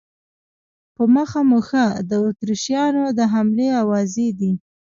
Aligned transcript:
په 0.95 1.03
مخه 1.15 1.39
مو 1.49 1.59
ښه، 1.67 1.85
د 2.09 2.11
اتریشیانو 2.29 3.03
د 3.17 3.19
حملې 3.33 3.67
آوازې 3.83 4.27
دي. 4.39 4.51